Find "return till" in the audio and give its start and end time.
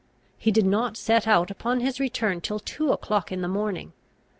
1.99-2.57